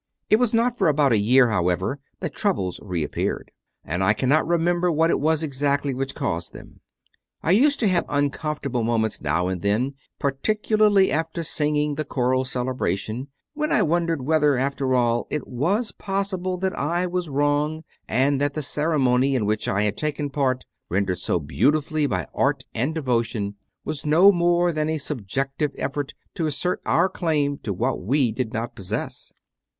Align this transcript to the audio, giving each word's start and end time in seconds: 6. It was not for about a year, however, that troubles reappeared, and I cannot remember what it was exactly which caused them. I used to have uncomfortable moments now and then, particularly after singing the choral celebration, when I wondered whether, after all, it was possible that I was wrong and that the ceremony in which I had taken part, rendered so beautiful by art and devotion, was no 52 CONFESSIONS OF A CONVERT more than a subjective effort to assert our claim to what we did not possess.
6. 0.23 0.25
It 0.31 0.35
was 0.37 0.51
not 0.51 0.79
for 0.79 0.87
about 0.87 1.11
a 1.11 1.19
year, 1.19 1.51
however, 1.51 1.99
that 2.21 2.33
troubles 2.33 2.79
reappeared, 2.81 3.51
and 3.85 4.03
I 4.03 4.13
cannot 4.13 4.47
remember 4.47 4.91
what 4.91 5.11
it 5.11 5.19
was 5.19 5.43
exactly 5.43 5.93
which 5.93 6.15
caused 6.15 6.53
them. 6.53 6.79
I 7.43 7.51
used 7.51 7.79
to 7.81 7.87
have 7.87 8.05
uncomfortable 8.09 8.81
moments 8.81 9.21
now 9.21 9.47
and 9.47 9.61
then, 9.61 9.93
particularly 10.17 11.11
after 11.11 11.43
singing 11.43 11.93
the 11.93 12.03
choral 12.03 12.45
celebration, 12.45 13.27
when 13.53 13.71
I 13.71 13.83
wondered 13.83 14.23
whether, 14.23 14.57
after 14.57 14.95
all, 14.95 15.27
it 15.29 15.47
was 15.47 15.91
possible 15.91 16.57
that 16.57 16.73
I 16.73 17.05
was 17.05 17.29
wrong 17.29 17.83
and 18.09 18.41
that 18.41 18.55
the 18.55 18.63
ceremony 18.63 19.35
in 19.35 19.45
which 19.45 19.67
I 19.67 19.83
had 19.83 19.97
taken 19.97 20.31
part, 20.31 20.65
rendered 20.89 21.19
so 21.19 21.37
beautiful 21.37 22.07
by 22.07 22.25
art 22.33 22.63
and 22.73 22.95
devotion, 22.95 23.53
was 23.85 24.03
no 24.03 24.31
52 24.31 24.31
CONFESSIONS 24.31 24.31
OF 24.31 24.31
A 24.31 24.31
CONVERT 24.31 24.49
more 24.49 24.73
than 24.73 24.89
a 24.89 24.97
subjective 24.97 25.75
effort 25.79 26.13
to 26.33 26.47
assert 26.47 26.81
our 26.87 27.07
claim 27.07 27.59
to 27.59 27.71
what 27.71 28.01
we 28.01 28.31
did 28.31 28.51
not 28.51 28.73
possess. 28.73 29.31